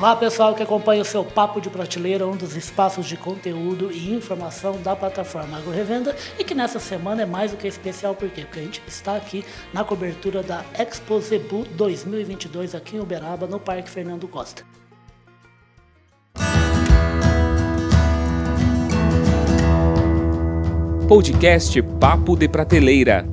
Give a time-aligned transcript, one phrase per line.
[0.00, 4.14] Olá pessoal que acompanha o seu Papo de Prateleira, um dos espaços de conteúdo e
[4.14, 8.30] informação da plataforma Agro Revenda e que nessa semana é mais do que especial, por
[8.30, 8.40] quê?
[8.46, 9.44] Porque a gente está aqui
[9.74, 14.64] na cobertura da Expo Zebu 2022 aqui em Uberaba, no Parque Fernando Costa.
[21.06, 23.28] Podcast Papo de Prateleira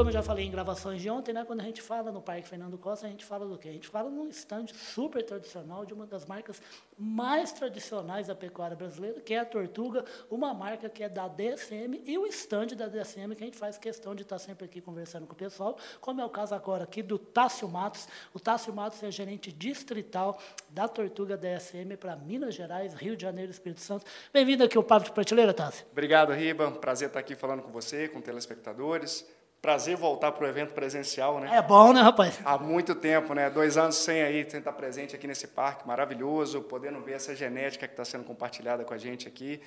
[0.00, 2.48] como eu já falei em gravações de ontem, né, quando a gente fala no Parque
[2.48, 3.68] Fernando Costa, a gente fala do quê?
[3.68, 6.62] A gente fala num stand super tradicional de uma das marcas
[6.96, 12.02] mais tradicionais da pecuária brasileira, que é a Tortuga, uma marca que é da DSM
[12.06, 15.26] e o stand da DSM, que a gente faz questão de estar sempre aqui conversando
[15.26, 18.08] com o pessoal, como é o caso agora aqui do Tássio Matos.
[18.32, 20.38] O Tássio Matos é gerente distrital
[20.70, 24.06] da Tortuga DSM para Minas Gerais, Rio de Janeiro e Espírito Santo.
[24.32, 25.84] Bem-vindo aqui ao Papo de Prateleira, Tássio.
[25.92, 26.70] Obrigado, Riba.
[26.70, 29.28] Prazer estar aqui falando com você, com telespectadores.
[29.60, 31.54] Prazer voltar para o evento presencial, né?
[31.54, 32.40] É bom, né, rapaz?
[32.44, 33.50] Há muito tempo, né?
[33.50, 37.86] Dois anos sem aí, sem estar presente aqui nesse parque maravilhoso, podendo ver essa genética
[37.86, 39.60] que está sendo compartilhada com a gente aqui.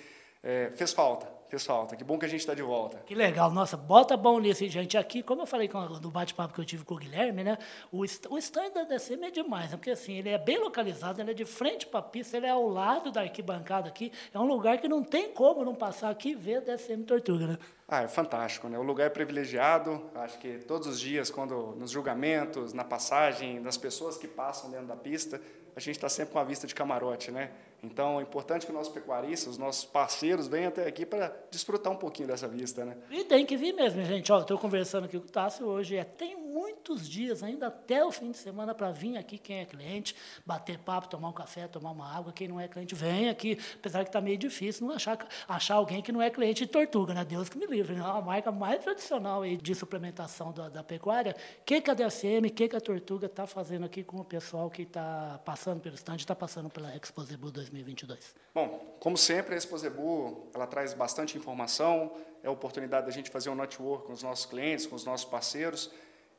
[0.46, 1.96] É, fez falta, fez falta.
[1.96, 2.98] Que bom que a gente está de volta.
[3.06, 3.50] Que legal.
[3.50, 4.98] Nossa, bota bom nisso, gente.
[4.98, 5.70] Aqui, como eu falei
[6.02, 7.58] no bate-papo que eu tive com o Guilherme, né?
[7.90, 9.78] O, o stand da DCM é demais, né?
[9.78, 12.50] porque assim, ele é bem localizado, ele é de frente para a pista, ele é
[12.50, 14.12] ao lado da arquibancada aqui.
[14.34, 17.48] É um lugar que não tem como não passar aqui e ver a DCM Tortuga,
[17.48, 17.58] né?
[17.96, 18.80] Ah, é fantástico, né?
[18.80, 20.02] O lugar é privilegiado.
[20.16, 24.88] Acho que todos os dias, quando nos julgamentos, na passagem, das pessoas que passam dentro
[24.88, 25.40] da pista,
[25.76, 27.52] a gente está sempre com a vista de camarote, né?
[27.84, 31.94] Então, é importante que os nossos pecuaristas, os nossos parceiros venham até aqui para desfrutar
[31.94, 32.98] um pouquinho dessa vista, né?
[33.12, 34.32] E tem que vir mesmo, gente.
[34.32, 35.96] Estou conversando aqui com o Tássio hoje.
[35.96, 36.36] É, tem
[36.84, 40.14] muitos dias ainda até o fim de semana para vir aqui quem é cliente,
[40.46, 42.34] bater papo, tomar um café, tomar uma água.
[42.34, 43.58] Quem não é cliente, vem aqui.
[43.76, 45.18] Apesar que está meio difícil não achar,
[45.48, 47.24] achar alguém que não é cliente de tortuga, né?
[47.24, 47.96] Deus que me livre.
[47.96, 48.02] Né?
[48.02, 51.34] É uma marca mais tradicional aí de suplementação da, da pecuária.
[51.62, 54.26] O que, que a DSM, o que, que a Tortuga está fazendo aqui com o
[54.26, 58.36] pessoal que está passando pelo stand, está passando pela Expo Zebu 2022?
[58.54, 62.12] Bom, como sempre, a Expo Zebu, ela traz bastante informação,
[62.44, 65.26] é a oportunidade da gente fazer um network com os nossos clientes, com os nossos
[65.26, 65.90] parceiros.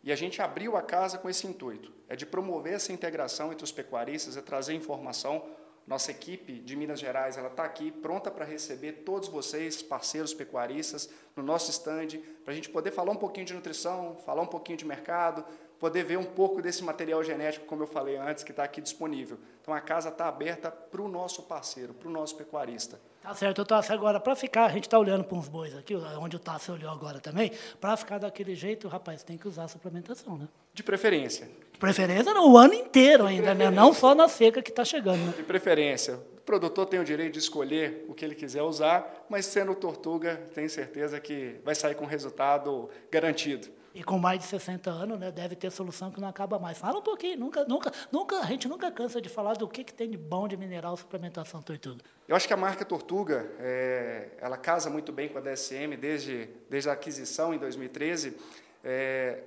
[0.05, 3.65] E a gente abriu a casa com esse intuito, é de promover essa integração entre
[3.65, 5.43] os pecuaristas, é trazer informação.
[5.87, 11.09] Nossa equipe de Minas Gerais ela está aqui pronta para receber todos vocês, parceiros pecuaristas,
[11.35, 14.77] no nosso stand, para a gente poder falar um pouquinho de nutrição, falar um pouquinho
[14.77, 15.43] de mercado,
[15.79, 19.39] poder ver um pouco desse material genético, como eu falei antes, que está aqui disponível.
[19.63, 23.01] Então a casa está aberta para o nosso parceiro, para o nosso pecuarista.
[23.25, 23.95] Tá certo, Tássio.
[23.95, 26.91] Agora, para ficar, a gente está olhando para uns bois aqui, onde o Tássio olhou
[26.91, 30.47] agora também, para ficar daquele jeito, rapaz, tem que usar suplementação, né?
[30.75, 31.49] De preferência.
[31.73, 33.71] De preferência no ano inteiro ainda, né?
[33.71, 35.33] Não só na seca que está chegando, né?
[35.35, 36.21] De preferência.
[36.45, 40.37] O produtor tem o direito de escolher o que ele quiser usar, mas sendo tortuga,
[40.53, 43.69] tem certeza que vai sair com resultado garantido.
[43.95, 46.77] E com mais de 60 anos, né, deve ter solução que não acaba mais.
[46.77, 49.95] Fala um pouquinho, nunca, nunca, nunca, a gente nunca cansa de falar do que, que
[49.95, 52.03] tem de bom de mineral suplementação Tortuga.
[52.29, 56.51] Eu acho que a marca Tortuga, é, ela casa muito bem com a DSM desde,
[56.69, 58.37] desde a aquisição em 2013.
[58.85, 59.45] É,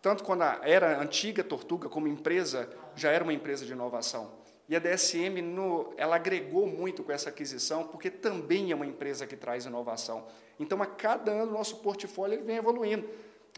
[0.00, 4.40] tanto quando era antiga Tortuga como empresa, já era uma empresa de inovação.
[4.68, 9.26] E a DSM, no, ela agregou muito com essa aquisição, porque também é uma empresa
[9.26, 10.24] que traz inovação.
[10.58, 13.08] Então, a cada ano, o nosso portfólio ele vem evoluindo.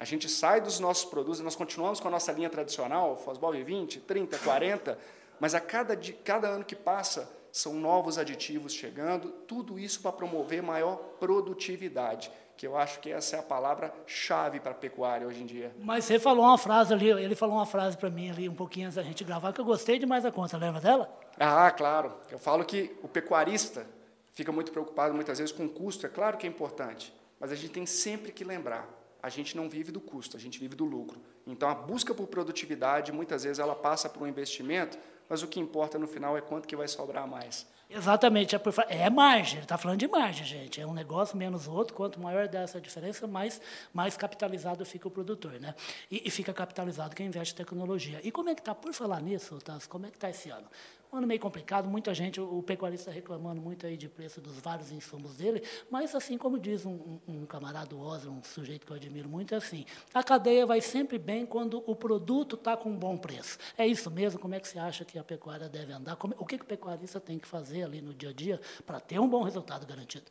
[0.01, 4.01] A gente sai dos nossos produtos, nós continuamos com a nossa linha tradicional, Fosbol 20,
[4.01, 4.99] 30, 40,
[5.39, 10.61] mas a cada, cada ano que passa, são novos aditivos chegando, tudo isso para promover
[10.61, 15.47] maior produtividade, que eu acho que essa é a palavra-chave para a pecuária hoje em
[15.47, 15.73] dia.
[15.79, 18.87] Mas você falou uma frase ali, ele falou uma frase para mim ali um pouquinho
[18.87, 21.17] antes da gente gravar, que eu gostei demais da conta, lembra dela?
[21.39, 22.13] Ah, claro.
[22.29, 23.87] Eu falo que o pecuarista
[24.33, 27.55] fica muito preocupado muitas vezes com o custo, é claro que é importante, mas a
[27.55, 28.89] gente tem sempre que lembrar,
[29.23, 31.21] a gente não vive do custo, a gente vive do lucro.
[31.47, 34.99] Então, a busca por produtividade, muitas vezes, ela passa por um investimento,
[35.29, 37.67] mas o que importa no final é quanto que vai sobrar mais.
[37.89, 40.81] Exatamente, é, por, é margem, ele está falando de margem, gente.
[40.81, 43.61] É um negócio menos outro, quanto maior dessa diferença, mais,
[43.93, 45.61] mais capitalizado fica o produtor.
[45.61, 45.75] Né?
[46.11, 48.21] E, e fica capitalizado quem investe em tecnologia.
[48.25, 50.67] E como é que está, por falar nisso, Tassi, como é que está esse ano?
[51.15, 54.91] Um ano meio complicado, muita gente, o pecuarista reclamando muito aí de preço dos vários
[54.91, 59.29] insumos dele, mas assim como diz um, um camarada Osler, um sujeito que eu admiro
[59.29, 63.17] muito, é assim, a cadeia vai sempre bem quando o produto está com um bom
[63.17, 63.59] preço.
[63.79, 64.41] É isso mesmo?
[64.41, 66.17] Como é que você acha que a pecuária deve andar?
[66.17, 68.99] Como, o que, que o pecuarista tem que fazer ali no dia a dia para
[68.99, 70.27] ter um bom resultado garantido?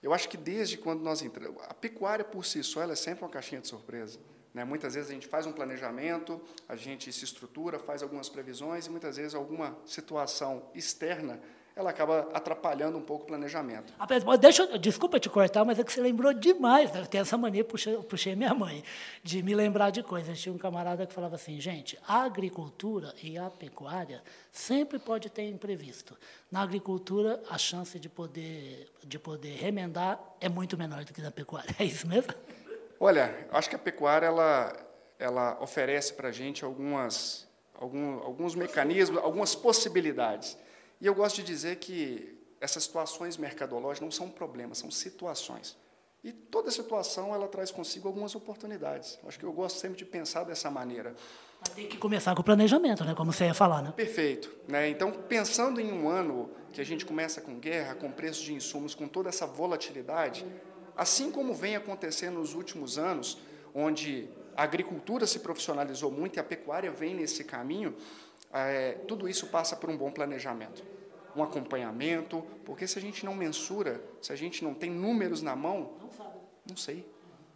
[0.00, 3.24] Eu acho que desde quando nós entramos, a pecuária por si só ela é sempre
[3.24, 4.20] uma caixinha de surpresa.
[4.58, 4.64] Né?
[4.64, 8.90] Muitas vezes a gente faz um planejamento, a gente se estrutura, faz algumas previsões e
[8.90, 11.40] muitas vezes alguma situação externa
[11.76, 13.92] ela acaba atrapalhando um pouco o planejamento.
[14.40, 16.90] Deixa, desculpa te cortar, mas é que você lembrou demais.
[16.90, 17.02] Né?
[17.02, 18.82] Eu tenho essa mania, puxei, puxei minha mãe,
[19.22, 20.40] de me lembrar de coisas.
[20.40, 25.48] Tinha um camarada que falava assim, gente, a agricultura e a pecuária sempre pode ter
[25.48, 26.18] imprevisto.
[26.50, 31.30] Na agricultura, a chance de poder, de poder remendar é muito menor do que na
[31.30, 31.72] pecuária.
[31.78, 32.34] É isso mesmo?
[33.00, 34.76] Olha, acho que a pecuária ela,
[35.18, 40.56] ela oferece para a gente algumas, algum, alguns mecanismos, algumas possibilidades.
[41.00, 45.76] E eu gosto de dizer que essas situações mercadológicas não são problemas, são situações.
[46.22, 49.18] E toda situação ela traz consigo algumas oportunidades.
[49.26, 51.14] Acho que eu gosto sempre de pensar dessa maneira.
[51.60, 53.14] Mas tem que começar com o planejamento, né?
[53.14, 53.92] Como você ia falar, né?
[53.94, 54.52] Perfeito.
[54.66, 54.88] Né?
[54.88, 58.96] Então, pensando em um ano que a gente começa com guerra, com preços de insumos,
[58.96, 60.44] com toda essa volatilidade,
[60.98, 63.38] assim como vem acontecendo nos últimos anos,
[63.74, 67.94] onde a agricultura se profissionalizou muito e a pecuária vem nesse caminho,
[68.52, 70.84] é, tudo isso passa por um bom planejamento,
[71.36, 75.54] um acompanhamento, porque se a gente não mensura, se a gente não tem números na
[75.54, 76.08] mão, não.
[76.68, 77.06] Não sei.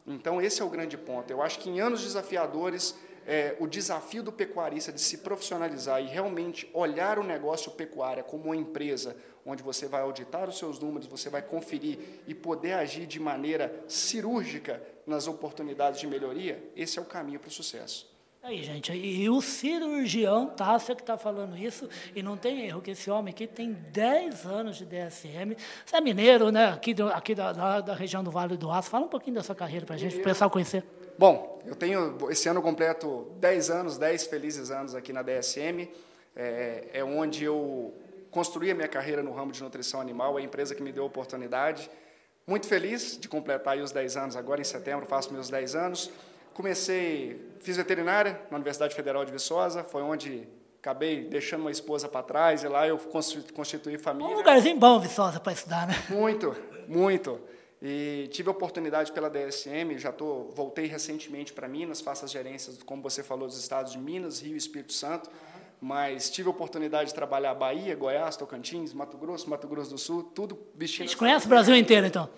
[0.07, 1.31] Então, esse é o grande ponto.
[1.31, 6.07] Eu acho que em anos desafiadores, é, o desafio do pecuarista de se profissionalizar e
[6.07, 11.07] realmente olhar o negócio pecuária como uma empresa, onde você vai auditar os seus números,
[11.07, 17.03] você vai conferir e poder agir de maneira cirúrgica nas oportunidades de melhoria, esse é
[17.03, 18.12] o caminho para o sucesso.
[18.45, 22.91] Aí, gente, e o cirurgião Tássia que está falando isso, e não tem erro, que
[22.91, 25.55] esse homem aqui tem 10 anos de DSM.
[25.87, 26.71] Você é mineiro, né?
[26.71, 28.91] Aqui, do, aqui da, da, da, região do Vale do Aço.
[28.91, 30.83] Fala um pouquinho da sua carreira para a gente, para o pessoal conhecer.
[31.17, 35.89] Bom, eu tenho, esse ano completo 10 anos, 10 felizes anos aqui na DSM.
[36.35, 37.95] É, é onde eu
[38.29, 41.07] construí a minha carreira no ramo de nutrição animal, a empresa que me deu a
[41.07, 41.89] oportunidade.
[42.45, 46.11] Muito feliz de completar os 10 anos, agora em setembro faço meus 10 anos.
[46.55, 50.47] Comecei, fiz veterinária na Universidade Federal de Viçosa, foi onde
[50.79, 52.99] acabei deixando uma esposa para trás e lá eu
[53.55, 54.35] constituí família.
[54.35, 55.95] Um lugarzinho bom, Viçosa, para estudar, né?
[56.11, 56.55] Muito,
[56.89, 57.41] muito.
[57.81, 62.81] E tive a oportunidade pela DSM, já tô, voltei recentemente para Minas, faço as gerências,
[62.83, 65.31] como você falou, dos estados de Minas, Rio e Espírito Santo,
[65.81, 70.23] mas tive a oportunidade de trabalhar Bahia, Goiás, Tocantins, Mato Grosso, Mato Grosso do Sul,
[70.23, 71.05] tudo vestindo...
[71.05, 72.29] A gente conhece o Brasil inteiro, então?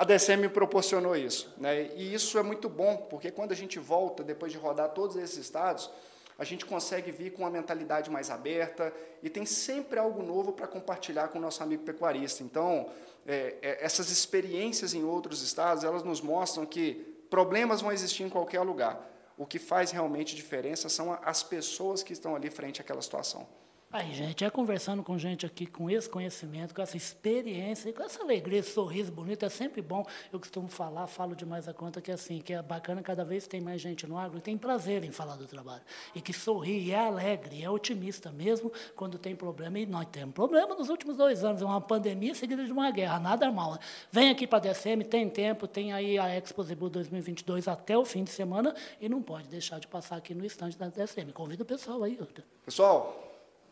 [0.00, 1.52] A me proporcionou isso.
[1.58, 1.90] Né?
[1.94, 5.36] E isso é muito bom, porque quando a gente volta, depois de rodar todos esses
[5.36, 5.90] estados,
[6.38, 10.66] a gente consegue vir com uma mentalidade mais aberta e tem sempre algo novo para
[10.66, 12.42] compartilhar com o nosso amigo pecuarista.
[12.42, 12.88] Então,
[13.26, 16.94] é, é, essas experiências em outros estados, elas nos mostram que
[17.28, 19.06] problemas vão existir em qualquer lugar.
[19.36, 23.46] O que faz realmente diferença são as pessoas que estão ali frente àquela situação.
[23.92, 28.22] Aí, gente, é conversando com gente aqui com esse conhecimento, com essa experiência, com essa
[28.22, 30.06] alegria, esse sorriso bonito, é sempre bom.
[30.32, 33.48] Eu costumo falar, falo demais a conta, que é assim, que é bacana, cada vez
[33.48, 35.82] tem mais gente no agro e tem prazer em falar do trabalho.
[36.14, 39.76] E que sorri, e é alegre, e é otimista mesmo quando tem problema.
[39.76, 43.18] E nós temos problema nos últimos dois anos, é uma pandemia seguida de uma guerra,
[43.18, 43.76] nada mal.
[44.12, 48.04] Vem aqui para a DSM, tem tempo, tem aí a Expo Zebu 2022 até o
[48.04, 51.32] fim de semana e não pode deixar de passar aqui no estande da DSM.
[51.32, 52.16] Convido o pessoal aí.
[52.64, 53.29] Pessoal,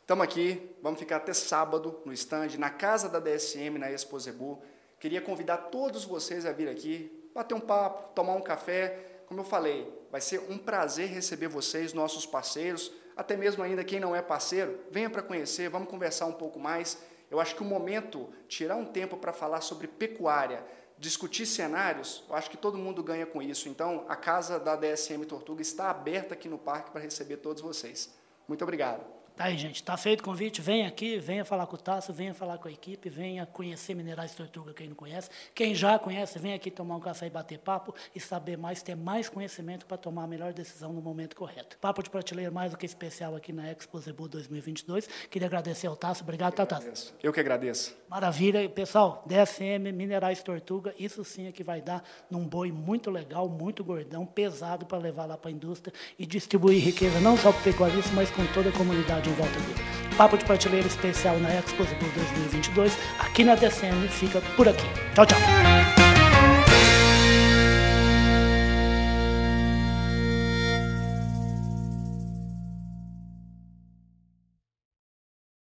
[0.09, 4.63] Estamos aqui, vamos ficar até sábado no stand, na casa da DSM, na Expo Zebu.
[4.99, 9.21] Queria convidar todos vocês a vir aqui, bater um papo, tomar um café.
[9.27, 14.01] Como eu falei, vai ser um prazer receber vocês, nossos parceiros, até mesmo ainda quem
[14.01, 16.97] não é parceiro, venha para conhecer, vamos conversar um pouco mais.
[17.31, 20.65] Eu acho que o momento, tirar um tempo para falar sobre pecuária,
[20.97, 23.69] discutir cenários, eu acho que todo mundo ganha com isso.
[23.69, 28.11] Então, a casa da DSM Tortuga está aberta aqui no parque para receber todos vocês.
[28.49, 29.18] Muito obrigado.
[29.39, 32.35] Tá aí, gente, está feito o convite, vem aqui, venha falar com o Tasso, venha
[32.35, 35.31] falar com a equipe, venha conhecer Minerais Tortuga, quem não conhece.
[35.55, 38.97] Quem já conhece, vem aqui tomar um café e bater papo e saber mais, ter
[38.97, 41.79] mais conhecimento para tomar a melhor decisão no momento correto.
[41.79, 45.09] Papo de prateleira mais do que especial aqui na Expo Zebu 2022.
[45.31, 46.83] Queria agradecer ao Tasso, obrigado, Tata.
[47.23, 47.97] Eu que agradeço.
[48.09, 53.49] Maravilha, pessoal, DSM, Minerais Tortuga, isso sim é que vai dar num boi muito legal,
[53.49, 57.61] muito gordão, pesado para levar lá para a indústria e distribuir riqueza, não só para
[57.61, 59.89] o pecuarista, mas com toda a comunidade em volta dele.
[60.17, 64.87] Papo de prateleira especial na Expo 2022, aqui na DCM, fica por aqui.
[65.15, 66.08] Tchau, tchau.